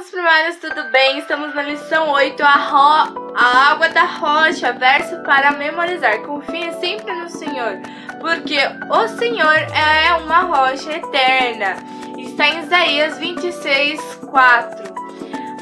[0.00, 1.18] amados primários, tudo bem?
[1.18, 3.34] Estamos na lição 8, a, ro...
[3.36, 6.20] a água da rocha, verso para memorizar.
[6.22, 7.78] Confie sempre no Senhor,
[8.18, 8.56] porque
[8.88, 11.76] o Senhor é uma rocha eterna.
[12.16, 14.00] Está em Isaías 26,
[14.30, 14.94] 4.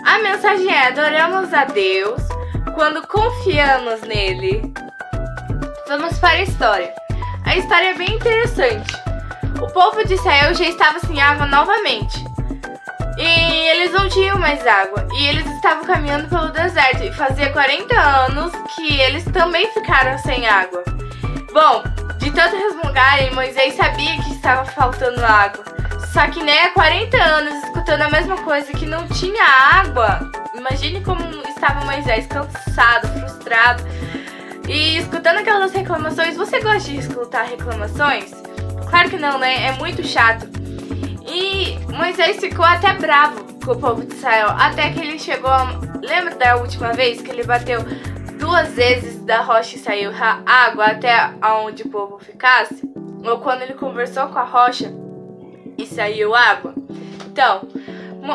[0.06, 2.23] A mensagem é: adoramos a Deus
[2.75, 4.73] quando confiamos nele.
[5.89, 6.95] Vamos para a história.
[7.45, 8.93] A história é bem interessante.
[9.61, 12.27] O povo de Israel já estava sem água novamente.
[13.19, 15.07] E eles não tinham mais água.
[15.14, 17.03] E eles estavam caminhando pelo deserto.
[17.03, 20.85] E fazia 40 anos que eles também ficaram sem água.
[21.53, 21.82] Bom,
[22.18, 25.64] de tanto resmungarem, Moisés sabia que estava faltando água.
[26.12, 30.31] Só que, né, 40 anos escutando a mesma coisa que não tinha água.
[30.54, 33.83] Imagine como estava Moisés cansado, frustrado.
[34.69, 38.31] E escutando aquelas reclamações, você gosta de escutar reclamações?
[38.91, 39.67] Claro que não, né?
[39.67, 40.58] É muito chato.
[41.31, 45.53] E Moisés ficou até bravo com o povo de Israel, até que ele chegou.
[46.03, 47.81] Lembra da última vez que ele bateu
[48.39, 50.11] duas vezes da rocha e saiu
[50.47, 51.12] água até
[51.65, 52.81] onde o povo ficasse?
[53.25, 54.91] Ou quando ele conversou com a rocha
[55.77, 56.75] e saiu água?
[57.27, 57.69] Então,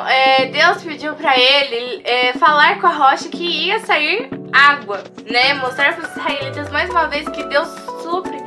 [0.07, 5.55] é, Deus pediu para ele é, falar com a rocha que ia sair água, né?
[5.55, 7.67] Mostrar para os israelitas mais uma vez que Deus
[8.03, 8.37] supre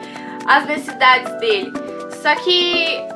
[0.46, 1.72] as necessidades dele.
[2.22, 3.15] Só que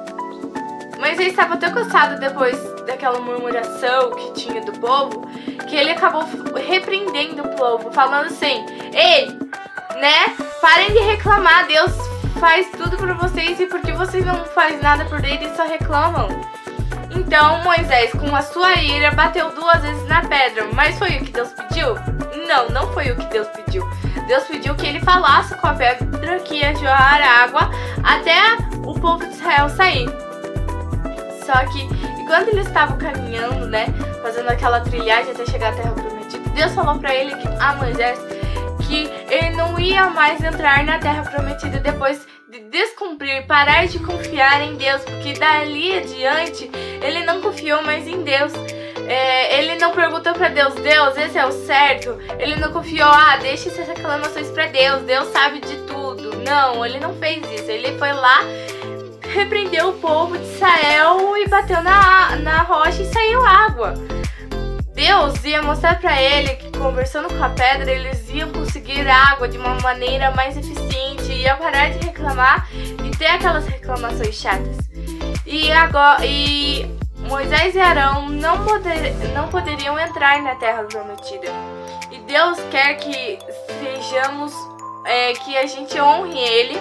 [1.00, 2.56] mas ele estava tão cansado depois
[2.86, 5.26] daquela murmuração que tinha do povo,
[5.66, 6.22] que ele acabou
[6.54, 9.26] repreendendo o povo, falando assim: Ei,
[9.98, 10.36] né?
[10.60, 11.92] Parem de reclamar, Deus
[12.38, 16.28] faz tudo por vocês e porque vocês não fazem nada por ele e só reclamam.
[17.10, 20.68] Então Moisés, com a sua ira, bateu duas vezes na pedra.
[20.74, 21.94] Mas foi o que Deus pediu?
[22.46, 23.88] Não, não foi o que Deus pediu.
[24.26, 27.70] Deus pediu que ele falasse com a pedra que ia jorrar água
[28.04, 28.38] até
[28.86, 30.29] o povo de Israel sair.
[31.44, 31.82] Só que
[32.20, 33.86] enquanto eles estavam caminhando, né,
[34.22, 38.18] fazendo aquela trilhagem até chegar à Terra Prometida, Deus falou para ele que a Moisés
[38.86, 44.60] que ele não ia mais entrar na Terra Prometida depois de descumprir, parar de confiar
[44.62, 46.68] em Deus, porque dali adiante
[47.00, 48.52] ele não confiou mais em Deus.
[49.06, 52.18] É, ele não perguntou para Deus, Deus, esse é o certo.
[52.38, 56.36] Ele não confiou, ah, deixa essas reclamações para Deus, Deus sabe de tudo.
[56.44, 57.70] Não, ele não fez isso.
[57.70, 58.40] Ele foi lá
[60.00, 63.94] povo de Israel e bateu na, na rocha e saiu água.
[64.94, 69.56] Deus ia mostrar para ele que conversando com a pedra eles iam conseguir água de
[69.56, 74.76] uma maneira mais eficiente, ia parar de reclamar e ter aquelas reclamações chatas.
[75.46, 76.86] E agora e
[77.28, 81.48] Moisés e Arão não, poder, não poderiam entrar na terra prometida.
[82.10, 83.38] E Deus quer que
[83.78, 84.52] sejamos
[85.06, 86.78] é, que a gente honre ele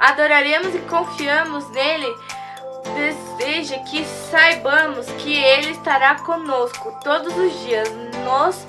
[0.00, 2.06] adoraremos e confiamos nele,
[2.94, 7.88] deseja que saibamos que ele estará conosco todos os dias.
[8.24, 8.66] Nós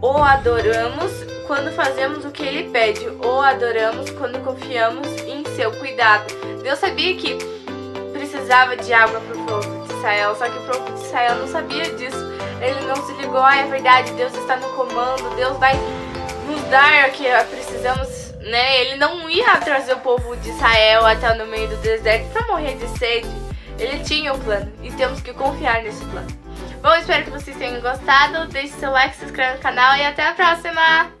[0.00, 1.12] o adoramos
[1.46, 6.26] quando fazemos o que ele pede, o adoramos quando confiamos em seu cuidado.
[6.62, 7.38] Deus sabia que
[8.12, 11.48] precisava de água para o povo de Israel, só que o povo de Israel não
[11.48, 12.36] sabia disso.
[12.60, 15.74] Ele não se ligou, ah, é verdade, Deus está no comando, Deus vai
[16.46, 18.80] nos dar o que precisamos né?
[18.80, 22.76] Ele não ia trazer o povo de Israel até no meio do deserto para morrer
[22.76, 23.28] de sede.
[23.78, 26.28] Ele tinha um plano e temos que confiar nesse plano.
[26.82, 28.48] Bom, espero que vocês tenham gostado.
[28.48, 31.15] Deixe seu like, se inscreva no canal e até a próxima!